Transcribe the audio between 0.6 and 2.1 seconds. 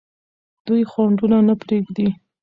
دوی خنډونه نه پرېږدي.